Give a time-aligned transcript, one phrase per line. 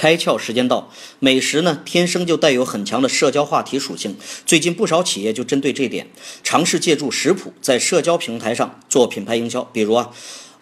[0.00, 4.16] 开窍时间到，美食呢天生就带有很强的社交话题属性。
[4.46, 6.06] 最近不少企业就针对这点，
[6.42, 9.62] 尝试借助食谱在社交平台上做品牌营销。
[9.62, 10.10] 比如啊，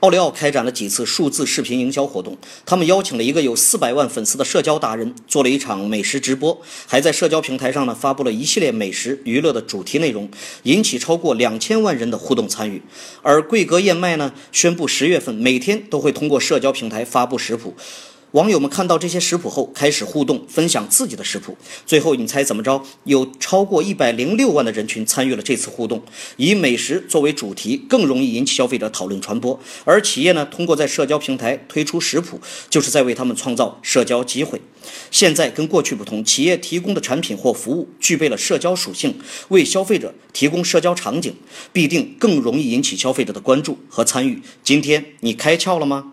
[0.00, 10.30] 奥利奥开展了几次数字视频营销活动，他们邀请了一个有四百万粉丝的社交达人，做了一场美食直播，还在社交平台上呢发布了一系列美食娱乐的主题内容，
[10.62, 12.80] 引起超过两千万人的互动参与。
[13.20, 17.76] 而桂格燕麦呢，宣布十月份每天都会通过社交平台发布食谱。
[18.36, 21.56] 网友们看到这些食谱后，开始互动分享自己的食谱。
[21.86, 22.82] 最后，你猜怎么着？
[23.04, 26.02] 有超过一百零六万的人群参与了这次互动。
[26.36, 29.58] 以美食作为主题，更容易引起消费者讨论传播。
[29.86, 34.60] 而企业呢，通过在社交平台推出食谱，就是在为他们创造社交机会。
[35.10, 39.14] 现在跟过去不同，企业提供的产品或服务具备了社交属性，
[39.48, 41.34] 为消费者提供社交场景，
[41.72, 44.42] 必定更容易引起消费者的关注和参与。
[44.62, 46.12] 今天你开窍了吗？